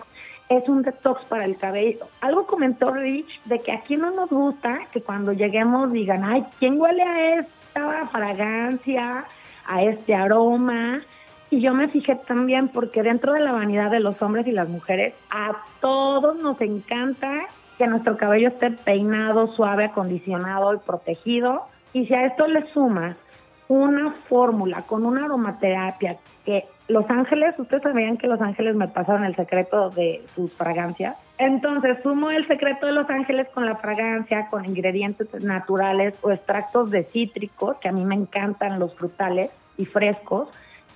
es 0.50 0.68
un 0.68 0.82
detox 0.82 1.24
para 1.26 1.46
el 1.46 1.58
cabello. 1.58 2.08
Algo 2.22 2.48
comentó 2.48 2.92
Rich 2.92 3.44
de 3.46 3.60
que 3.60 3.72
aquí 3.72 3.96
no 3.96 4.10
nos 4.12 4.30
gusta 4.30 4.80
que 4.92 5.02
cuando 5.02 5.32
lleguemos 5.32 5.92
digan, 5.92 6.24
ay, 6.24 6.44
¿quién 6.58 6.82
huele 6.82 7.04
a 7.04 7.36
esta 7.36 8.08
fragancia, 8.08 9.26
a 9.68 9.84
este 9.84 10.16
aroma? 10.16 11.02
Y 11.52 11.62
yo 11.62 11.74
me 11.74 11.88
fijé 11.88 12.16
también 12.16 12.70
porque 12.70 13.04
dentro 13.04 13.34
de 13.34 13.40
la 13.40 13.52
vanidad 13.52 13.92
de 13.92 14.00
los 14.00 14.20
hombres 14.22 14.48
y 14.48 14.52
las 14.52 14.68
mujeres, 14.68 15.14
a 15.30 15.56
todos 15.82 16.36
nos 16.42 16.60
encanta 16.62 17.32
que 17.78 17.88
nuestro 17.88 18.18
cabello 18.18 18.50
esté 18.50 18.72
peinado, 18.72 19.54
suave, 19.56 19.86
acondicionado 19.86 20.74
y 20.74 20.78
protegido. 20.80 21.62
Y 21.94 22.06
si 22.08 22.14
a 22.14 22.26
esto 22.26 22.48
le 22.48 22.72
sumas 22.74 23.16
una 23.70 24.12
fórmula 24.28 24.82
con 24.82 25.06
una 25.06 25.26
aromaterapia 25.26 26.18
que 26.44 26.66
Los 26.88 27.08
Ángeles, 27.10 27.58
ustedes 27.60 27.84
sabían 27.84 28.18
que 28.18 28.28
Los 28.28 28.42
Ángeles 28.42 28.76
me 28.76 28.88
pasaron 28.88 29.24
el 29.24 29.36
secreto 29.36 29.92
de 29.92 30.26
sus 30.34 30.52
fragancias. 30.54 31.16
Entonces 31.38 32.00
sumo 32.02 32.32
el 32.32 32.48
secreto 32.48 32.88
de 32.88 32.94
Los 32.94 33.08
Ángeles 33.10 33.48
con 33.54 33.68
la 33.68 33.76
fragancia, 33.76 34.48
con 34.50 34.66
ingredientes 34.66 35.28
naturales 35.44 36.18
o 36.24 36.32
extractos 36.32 36.90
de 36.90 37.04
cítricos, 37.04 37.78
que 37.78 37.90
a 37.90 37.92
mí 37.92 38.04
me 38.04 38.16
encantan 38.16 38.80
los 38.80 38.96
frutales 38.96 39.52
y 39.78 39.86
frescos 39.86 40.50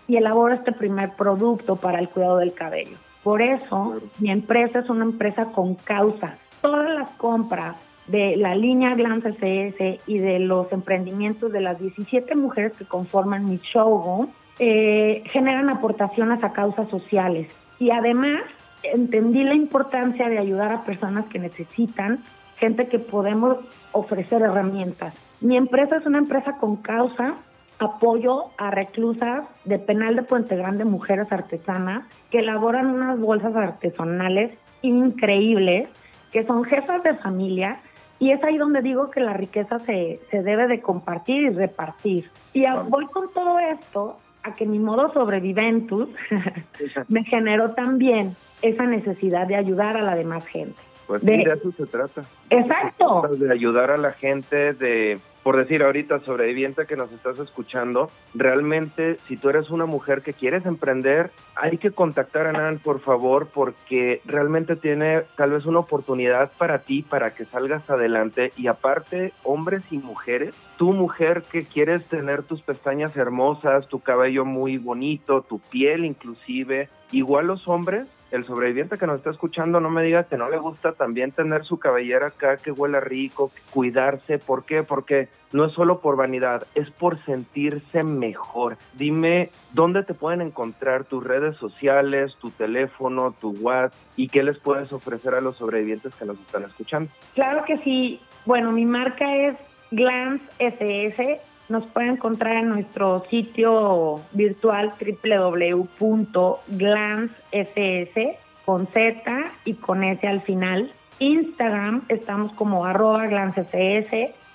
y 0.08 0.18
elaboro 0.18 0.56
este 0.56 0.72
primer 0.72 1.12
producto 1.12 1.76
para 1.76 2.00
el 2.00 2.10
cuidado 2.10 2.38
del 2.38 2.54
cabello. 2.54 2.98
Por 3.22 3.44
eso, 3.44 4.02
mi 4.20 4.32
empresa 4.32 4.80
es 4.80 4.90
una 4.90 5.06
empresa 5.06 5.46
con 5.46 5.76
causa. 5.76 6.38
Todas 6.60 6.90
las 6.90 7.10
compras 7.12 7.76
de 8.08 8.36
la 8.36 8.56
línea 8.56 8.96
Glance 8.96 9.30
SS 9.30 10.02
y 10.08 10.18
de 10.18 10.40
los 10.40 10.72
emprendimientos 10.72 11.52
de 11.52 11.62
las 11.62 11.80
17 11.80 12.36
mujeres 12.36 12.74
que 12.74 12.86
conforman 12.86 13.50
mi 13.50 13.58
showroom 13.58 14.28
eh, 14.60 15.24
generan 15.28 15.70
aportaciones 15.70 16.44
a 16.44 16.54
causas 16.54 16.90
sociales. 16.90 17.48
Y 17.80 17.92
además, 17.92 18.42
entendí 18.84 19.44
la 19.44 19.56
importancia 19.56 20.30
de 20.30 20.38
ayudar 20.38 20.72
a 20.72 20.84
personas 20.84 21.26
que 21.26 21.40
necesitan, 21.40 22.20
gente 22.58 22.88
que 22.88 23.00
podemos 23.00 23.58
ofrecer 23.92 24.42
herramientas. 24.42 25.16
Mi 25.42 25.58
empresa 25.58 25.98
es 25.98 26.06
una 26.06 26.20
empresa 26.20 26.58
con 26.58 26.78
causa 26.78 27.36
apoyo 27.80 28.46
a 28.58 28.72
reclusas 28.72 29.46
de 29.66 29.80
penal 29.80 30.16
de 30.16 30.24
Puente 30.24 30.56
Grande, 30.56 30.86
mujeres 30.86 31.32
artesanas, 31.32 32.06
que 32.30 32.40
elaboran 32.40 32.88
unas 32.88 33.20
bolsas 33.20 33.56
artesanales 33.56 34.52
increíbles, 34.82 35.90
que 36.32 36.46
son 36.46 36.64
jefas 36.64 37.04
de 37.04 37.16
familia, 37.16 37.80
y 38.20 38.32
es 38.32 38.44
ahí 38.44 38.58
donde 38.58 38.82
digo 38.82 39.10
que 39.12 39.20
la 39.20 39.34
riqueza 39.34 39.80
se, 39.80 40.20
se 40.30 40.44
debe 40.44 40.68
de 40.68 40.82
compartir 40.82 41.44
y 41.44 41.50
repartir. 41.50 42.30
Y 42.54 42.66
voy 42.88 43.06
con 43.08 43.32
todo 43.34 43.60
esto 43.60 44.18
a 44.44 44.56
que 44.56 44.66
mi 44.66 44.80
modo 44.80 45.12
sobreviventus 45.14 46.10
me 47.08 47.24
generó 47.24 47.72
también 47.72 48.36
esa 48.62 48.86
necesidad 48.86 49.48
de 49.48 49.56
ayudar 49.56 49.98
a 49.98 50.02
la 50.02 50.16
demás 50.16 50.46
gente. 50.46 50.80
Pues 51.08 51.22
de, 51.24 51.38
de 51.38 51.44
eso 51.44 51.72
se 51.72 51.86
trata. 51.86 52.24
Exacto. 52.50 53.28
De 53.38 53.52
ayudar 53.52 53.92
a 53.92 53.98
la 53.98 54.14
gente, 54.14 54.74
de 54.74 55.20
por 55.44 55.58
decir 55.58 55.84
ahorita 55.84 56.20
sobreviviente 56.22 56.86
que 56.86 56.96
nos 56.96 57.12
estás 57.12 57.38
escuchando, 57.38 58.10
realmente 58.34 59.18
si 59.28 59.36
tú 59.36 59.50
eres 59.50 59.70
una 59.70 59.86
mujer 59.86 60.22
que 60.22 60.34
quieres 60.34 60.66
emprender, 60.66 61.32
hay 61.56 61.78
que 61.78 61.92
contactar 61.92 62.48
a 62.48 62.54
Nan, 62.54 62.80
por 62.80 63.02
favor, 63.02 63.48
porque 63.54 64.22
realmente 64.26 64.78
tiene 64.78 65.24
tal 65.36 65.52
vez 65.52 65.66
una 65.66 65.80
oportunidad 65.80 66.52
para 66.58 66.80
ti, 66.80 67.02
para 67.02 67.36
que 67.36 67.46
salgas 67.46 67.90
adelante. 67.90 68.54
Y 68.56 68.68
aparte, 68.68 69.34
hombres 69.44 69.84
y 69.92 69.98
mujeres, 69.98 70.56
tú 70.78 70.94
mujer 70.94 71.44
que 71.52 71.66
quieres 71.66 72.06
tener 72.06 72.44
tus 72.44 72.62
pestañas 72.62 73.16
hermosas, 73.18 73.88
tu 73.90 74.00
cabello 74.00 74.46
muy 74.46 74.78
bonito, 74.78 75.42
tu 75.42 75.60
piel 75.60 76.06
inclusive, 76.06 76.88
igual 77.12 77.48
los 77.48 77.68
hombres 77.68 78.08
el 78.34 78.46
sobreviviente 78.46 78.98
que 78.98 79.06
nos 79.06 79.18
está 79.18 79.30
escuchando 79.30 79.80
no 79.80 79.92
me 79.92 80.02
diga 80.02 80.24
que 80.24 80.38
no 80.38 80.50
le 80.50 80.58
gusta 80.58 80.94
también 80.94 81.32
tener 81.32 81.64
su 81.66 81.78
cabellera 81.78 82.28
acá, 82.28 82.58
que 82.58 82.72
huela 82.72 83.00
rico, 83.00 83.52
cuidarse. 83.70 84.40
¿Por 84.40 84.66
qué? 84.66 84.82
Porque 84.82 85.30
no 85.52 85.66
es 85.66 85.74
solo 85.74 86.00
por 86.00 86.16
vanidad, 86.16 86.66
es 86.74 86.90
por 86.90 87.24
sentirse 87.26 88.02
mejor. 88.02 88.78
Dime 88.94 89.52
dónde 89.72 90.02
te 90.02 90.16
pueden 90.16 90.42
encontrar 90.42 91.04
tus 91.04 91.24
redes 91.24 91.56
sociales, 91.58 92.36
tu 92.42 92.50
teléfono, 92.50 93.36
tu 93.40 93.52
WhatsApp 93.52 93.94
y 94.16 94.30
qué 94.30 94.42
les 94.42 94.58
puedes 94.58 94.92
ofrecer 94.92 95.36
a 95.36 95.42
los 95.42 95.58
sobrevivientes 95.58 96.16
que 96.16 96.26
nos 96.26 96.40
están 96.40 96.64
escuchando. 96.64 97.12
Claro 97.36 97.64
que 97.66 97.78
sí. 97.80 98.20
Bueno, 98.48 98.72
mi 98.72 98.86
marca 98.86 99.32
es 99.36 99.56
Glance 99.92 100.44
SS 100.58 101.40
nos 101.74 101.86
pueden 101.88 102.12
encontrar 102.12 102.56
en 102.58 102.70
nuestro 102.70 103.26
sitio 103.32 104.22
virtual 104.32 104.94
www.glancess 106.00 108.38
con 108.64 108.86
Z 108.88 109.52
y 109.66 109.74
con 109.74 110.04
S 110.04 110.28
al 110.28 110.42
final. 110.42 110.94
Instagram 111.18 112.04
estamos 112.10 112.54
como 112.54 112.86
arroba 112.86 113.26
glancess, 113.26 113.70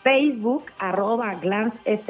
Facebook 0.05 0.67
arroba 0.79 1.35
glancess 1.35 2.09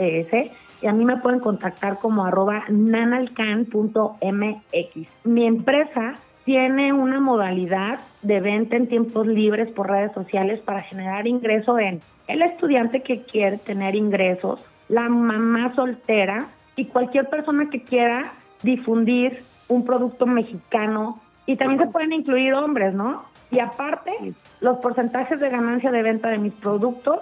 y 0.82 0.86
a 0.86 0.92
mí 0.92 1.06
me 1.06 1.16
pueden 1.16 1.40
contactar 1.40 1.98
como 1.98 2.26
arroba 2.26 2.64
nanalcan.mx. 2.68 3.64
Mi 5.24 5.46
empresa 5.46 6.18
tiene 6.44 6.92
una 6.92 7.18
modalidad 7.18 8.00
de 8.20 8.40
venta 8.40 8.76
en 8.76 8.88
tiempos 8.88 9.26
libres 9.26 9.72
por 9.72 9.88
redes 9.88 10.12
sociales 10.12 10.60
para 10.60 10.82
generar 10.82 11.26
ingreso 11.26 11.78
en 11.78 12.02
el 12.26 12.42
estudiante 12.42 13.02
que 13.02 13.22
quiere 13.22 13.56
tener 13.56 13.96
ingresos 13.96 14.62
la 14.88 15.08
mamá 15.08 15.74
soltera 15.74 16.48
y 16.76 16.86
cualquier 16.86 17.28
persona 17.28 17.68
que 17.70 17.82
quiera 17.82 18.32
difundir 18.62 19.42
un 19.68 19.84
producto 19.84 20.26
mexicano. 20.26 21.20
Y 21.46 21.56
también 21.56 21.80
se 21.80 21.86
pueden 21.86 22.12
incluir 22.12 22.54
hombres, 22.54 22.94
¿no? 22.94 23.24
Y 23.50 23.60
aparte, 23.60 24.12
los 24.60 24.78
porcentajes 24.78 25.40
de 25.40 25.48
ganancia 25.48 25.90
de 25.90 26.02
venta 26.02 26.28
de 26.28 26.38
mis 26.38 26.52
productos 26.54 27.20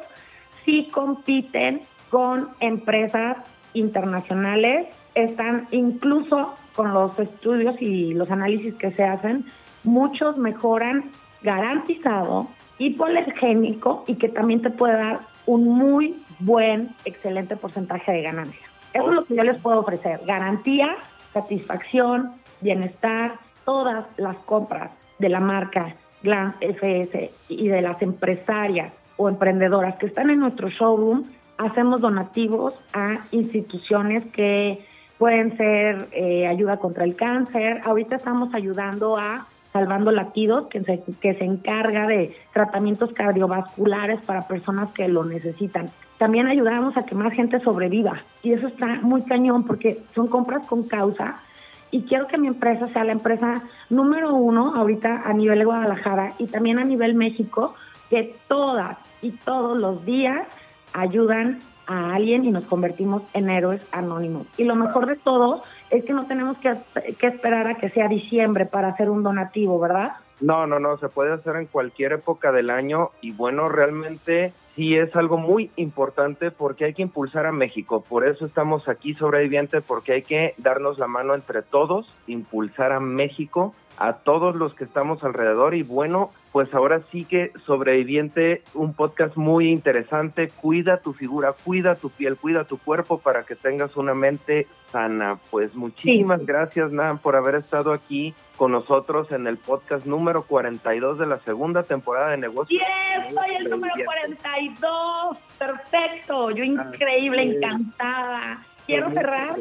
sí 0.65 0.89
compiten 0.93 1.81
con 2.11 2.49
empresas 2.61 3.39
internacionales, 3.75 4.89
están 5.15 5.69
incluso 5.71 6.55
con 6.75 6.93
los 6.93 7.19
estudios 7.19 7.81
y 7.81 8.15
los 8.15 8.31
análisis 8.31 8.75
que 8.75 8.91
se 8.91 9.05
hacen, 9.05 9.45
muchos 9.85 10.37
mejoran 10.37 11.11
garantizado, 11.43 12.49
hipoalergénico 12.79 14.05
y 14.07 14.17
que 14.17 14.29
también 14.29 14.63
te 14.63 14.71
puede 14.71 14.95
dar 14.95 15.21
un 15.47 15.69
muy 15.69 16.17
buen, 16.41 16.91
excelente 17.05 17.57
porcentaje 17.57 18.13
de 18.13 18.23
ganancia. 18.23 18.67
Eso 18.93 19.09
es 19.09 19.15
lo 19.15 19.25
que 19.25 19.37
yo 19.37 19.45
les 19.45 19.61
puedo 19.61 19.81
ofrecer. 19.81 20.21
Garantía, 20.27 20.97
satisfacción, 21.33 22.33
bienestar, 22.61 23.35
todas 23.65 24.07
las 24.17 24.37
compras 24.39 24.91
de 25.19 25.29
la 25.29 25.41
marca 25.41 25.95
Glance 26.23 26.59
FS 26.61 27.31
y 27.49 27.69
de 27.69 27.83
las 27.83 28.01
empresarias 28.03 28.93
o 29.17 29.29
emprendedoras 29.29 29.97
que 29.97 30.07
están 30.07 30.31
en 30.31 30.41
nuestro 30.41 30.69
showroom, 30.69 31.25
hacemos 31.59 32.01
donativos 32.01 32.75
a 32.93 33.19
instituciones 33.31 34.25
que 34.33 34.85
pueden 35.19 35.57
ser 35.57 36.09
eh, 36.13 36.47
ayuda 36.47 36.79
contra 36.79 37.05
el 37.05 37.17
cáncer. 37.17 37.81
Ahorita 37.85 38.17
estamos 38.17 38.53
ayudando 38.55 39.17
a 39.17 39.47
Salvando 39.77 40.11
Latidos, 40.11 40.69
que 40.69 40.83
se, 40.85 41.03
que 41.21 41.35
se 41.35 41.45
encarga 41.45 42.07
de 42.07 42.35
tratamientos 42.55 43.13
cardiovasculares 43.13 44.23
para 44.23 44.49
personas 44.49 44.91
que 44.93 45.07
lo 45.07 45.23
necesitan. 45.23 45.91
También 46.17 46.47
ayudamos 46.47 46.97
a 46.97 47.05
que 47.05 47.15
más 47.15 47.35
gente 47.35 47.61
sobreviva 47.61 48.23
y 48.43 48.55
eso 48.55 48.69
está 48.69 48.87
muy 49.03 49.21
cañón 49.25 49.65
porque 49.65 49.99
son 50.15 50.29
compras 50.29 50.65
con 50.65 50.85
causa 50.85 51.41
y 51.91 52.05
quiero 52.05 52.27
que 52.27 52.39
mi 52.39 52.47
empresa 52.47 52.89
sea 52.89 53.05
la 53.05 53.13
empresa 53.13 53.65
número 53.91 54.35
uno 54.35 54.75
ahorita 54.75 55.25
a 55.27 55.35
nivel 55.35 55.59
de 55.59 55.67
Guadalajara 55.67 56.33
y 56.39 56.47
también 56.47 56.79
a 56.79 56.85
nivel 56.85 57.13
México, 57.15 57.75
que 58.09 58.35
todas 58.49 58.97
y 59.21 59.33
todos 59.33 59.77
los 59.77 60.07
días 60.07 60.47
ayudan 60.95 61.59
a 61.87 62.15
alguien 62.15 62.45
y 62.45 62.51
nos 62.51 62.65
convertimos 62.65 63.23
en 63.33 63.51
héroes 63.51 63.87
anónimos. 63.93 64.47
Y 64.57 64.65
lo 64.65 64.75
mejor 64.75 65.07
de 65.07 65.17
todo 65.17 65.63
es 65.91 66.05
que 66.05 66.13
no 66.13 66.27
tenemos 66.27 66.59
que, 66.59 66.75
que, 67.19 67.27
esperar 67.27 67.67
a 67.69 67.77
que 67.77 67.91
sea 67.91 68.09
diciembre 68.09 68.67
para 68.67 68.89
hacer 68.89 69.11
un 69.11 69.23
donativo, 69.23 69.79
¿verdad? 69.79 70.13
No, 70.41 70.67
no, 70.67 70.79
no, 70.79 70.99
se 70.99 71.09
puede 71.09 71.33
hacer 71.33 71.57
en 71.57 71.67
cualquier 71.67 72.13
época 72.13 72.53
del 72.53 72.71
año 72.71 73.11
y 73.23 73.33
bueno, 73.33 73.69
realmente 73.69 74.53
sí 74.75 74.95
es 74.95 75.17
algo 75.17 75.39
muy 75.39 75.71
importante 75.77 76.51
porque 76.51 76.85
hay 76.85 76.95
que 76.95 77.03
impulsar 77.03 77.47
a 77.47 77.53
México. 77.53 78.05
Por 78.07 78.27
eso 78.27 78.45
estamos 78.45 78.87
aquí 78.89 79.15
sobreviviente, 79.15 79.81
porque 79.81 80.13
hay 80.13 80.23
que 80.23 80.55
darnos 80.59 80.99
la 80.99 81.07
mano 81.07 81.35
entre 81.35 81.63
todos, 81.63 82.07
impulsar 82.27 82.93
a 82.93 83.01
México 83.01 83.75
a 83.99 84.15
todos 84.15 84.55
los 84.55 84.75
que 84.75 84.85
estamos 84.85 85.25
alrededor 85.25 85.75
y 85.75 85.83
bueno, 85.83 86.31
pues 86.57 86.73
ahora 86.73 87.03
sí 87.13 87.27
que 87.27 87.53
sobreviviente, 87.67 88.63
un 88.73 88.95
podcast 88.95 89.37
muy 89.37 89.69
interesante, 89.69 90.49
cuida 90.49 91.01
tu 91.01 91.13
figura, 91.13 91.53
cuida 91.53 91.97
tu 91.97 92.09
piel, 92.09 92.39
cuida 92.39 92.65
tu 92.65 92.79
cuerpo 92.79 93.19
para 93.19 93.43
que 93.43 93.57
tengas 93.57 93.95
una 93.95 94.15
mente 94.15 94.67
sana. 94.87 95.39
Pues 95.51 95.75
muchísimas 95.75 96.47
gracias, 96.47 96.91
Nan, 96.93 97.19
por 97.19 97.37
haber 97.37 97.57
estado 97.57 97.93
aquí 97.93 98.33
con 98.57 98.73
nosotros 98.73 99.31
en 99.33 99.47
el 99.47 99.59
podcast 99.59 100.07
número 100.07 100.45
42 100.45 101.19
de 101.19 101.27
la 101.27 101.41
segunda 101.41 101.83
temporada 101.83 102.31
de 102.31 102.39
Negocios. 102.39 102.81
¡Yes! 102.81 103.35
Soy 103.35 103.55
el 103.57 103.69
número 103.69 103.93
42. 104.03 105.37
Perfecto. 105.59 106.53
Yo 106.53 106.65
increíble, 106.65 107.43
encantada. 107.43 108.65
Quiero 108.87 109.11
cerrar, 109.11 109.57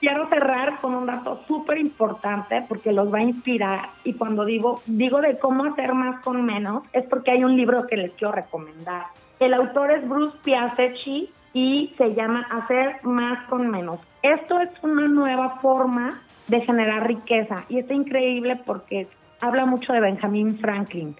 quiero 0.00 0.28
cerrar 0.28 0.80
con 0.80 0.94
un 0.94 1.04
dato 1.04 1.42
súper 1.46 1.76
importante 1.76 2.64
porque 2.66 2.92
los 2.92 3.12
va 3.12 3.18
a 3.18 3.22
inspirar 3.22 3.90
y 4.04 4.14
cuando 4.14 4.46
digo, 4.46 4.80
digo 4.86 5.20
de 5.20 5.38
cómo 5.38 5.64
hacer 5.64 5.92
más 5.92 6.22
con 6.24 6.44
menos 6.46 6.82
es 6.94 7.04
porque 7.04 7.32
hay 7.32 7.44
un 7.44 7.56
libro 7.56 7.86
que 7.86 7.96
les 7.98 8.12
quiero 8.12 8.32
recomendar. 8.32 9.06
El 9.38 9.52
autor 9.52 9.90
es 9.90 10.08
Bruce 10.08 10.38
Piasecki 10.42 11.30
y 11.52 11.92
se 11.98 12.14
llama 12.14 12.46
Hacer 12.50 13.04
más 13.04 13.46
con 13.48 13.68
menos. 13.70 14.00
Esto 14.22 14.58
es 14.60 14.70
una 14.82 15.08
nueva 15.08 15.60
forma 15.60 16.22
de 16.48 16.62
generar 16.62 17.06
riqueza 17.06 17.64
y 17.68 17.78
está 17.78 17.92
increíble 17.92 18.56
porque 18.64 19.08
habla 19.42 19.66
mucho 19.66 19.92
de 19.92 20.00
Benjamin 20.00 20.58
Franklin 20.58 21.14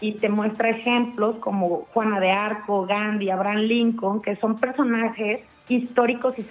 y 0.00 0.12
te 0.12 0.28
muestra 0.28 0.70
ejemplos 0.70 1.36
como 1.36 1.86
Juana 1.92 2.20
de 2.20 2.30
Arco, 2.30 2.86
Gandhi, 2.86 3.30
Abraham 3.30 3.62
Lincoln, 3.62 4.22
que 4.22 4.36
son 4.36 4.58
personajes 4.58 5.40
históricos 5.68 6.34
y, 6.38 6.42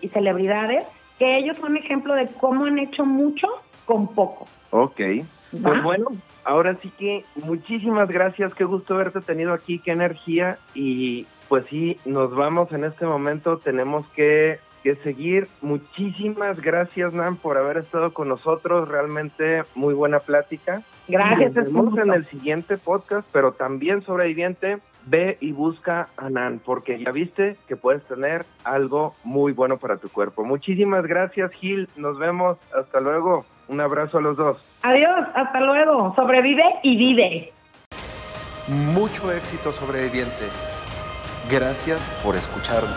y 0.00 0.08
celebridades, 0.08 0.84
que 1.18 1.38
ellos 1.38 1.56
son 1.58 1.76
ejemplo 1.76 2.14
de 2.14 2.26
cómo 2.40 2.64
han 2.64 2.78
hecho 2.78 3.04
mucho 3.04 3.48
con 3.84 4.08
poco. 4.14 4.46
Ok. 4.70 5.00
Pues 5.62 5.82
bueno, 5.82 6.06
ahora 6.44 6.76
sí 6.80 6.92
que 6.96 7.24
muchísimas 7.42 8.08
gracias, 8.08 8.54
qué 8.54 8.64
gusto 8.64 8.94
haberte 8.94 9.20
tenido 9.20 9.52
aquí, 9.52 9.80
qué 9.80 9.90
energía 9.90 10.58
y 10.74 11.26
pues 11.48 11.64
sí, 11.68 11.96
nos 12.04 12.32
vamos 12.34 12.70
en 12.70 12.84
este 12.84 13.04
momento, 13.04 13.58
tenemos 13.58 14.06
que, 14.10 14.60
que 14.84 14.94
seguir. 14.96 15.48
Muchísimas 15.60 16.60
gracias, 16.60 17.12
Nan, 17.12 17.36
por 17.36 17.58
haber 17.58 17.78
estado 17.78 18.14
con 18.14 18.28
nosotros, 18.28 18.88
realmente 18.88 19.64
muy 19.74 19.92
buena 19.92 20.20
plática. 20.20 20.82
Gracias. 21.08 21.52
Nos 21.54 21.64
vemos 21.64 21.98
en 21.98 22.12
el 22.12 22.24
siguiente 22.26 22.78
podcast, 22.78 23.26
pero 23.32 23.52
también 23.52 24.02
sobreviviente 24.02 24.78
ve 25.06 25.38
y 25.40 25.52
busca 25.52 26.08
a 26.16 26.30
Nan, 26.30 26.60
porque 26.64 26.98
ya 26.98 27.10
viste 27.10 27.56
que 27.68 27.76
puedes 27.76 28.02
tener 28.04 28.44
algo 28.64 29.14
muy 29.24 29.52
bueno 29.52 29.78
para 29.78 29.96
tu 29.96 30.08
cuerpo. 30.08 30.44
Muchísimas 30.44 31.06
gracias, 31.06 31.52
Gil. 31.52 31.88
Nos 31.96 32.18
vemos. 32.18 32.58
Hasta 32.76 33.00
luego. 33.00 33.44
Un 33.68 33.80
abrazo 33.80 34.18
a 34.18 34.20
los 34.20 34.36
dos. 34.36 34.58
Adiós. 34.82 35.28
Hasta 35.34 35.60
luego. 35.60 36.14
Sobrevive 36.16 36.64
y 36.82 36.96
vive. 36.96 37.52
Mucho 38.68 39.32
éxito, 39.32 39.72
sobreviviente. 39.72 40.46
Gracias 41.50 42.00
por 42.22 42.36
escucharnos. 42.36 42.94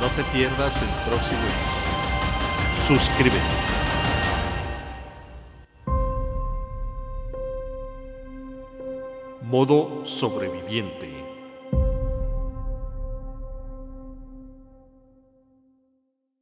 No 0.00 0.08
te 0.08 0.22
pierdas 0.36 0.82
el 0.82 1.10
próximo 1.10 1.40
episodio. 1.40 2.74
Suscríbete. 2.74 3.65
Modo 9.48 10.02
sobreviviente. 10.04 11.25